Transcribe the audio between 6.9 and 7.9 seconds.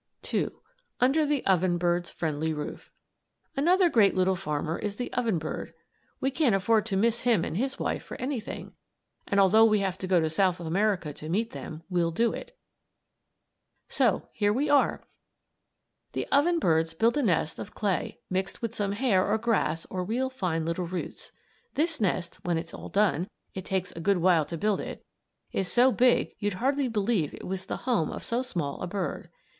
miss him and his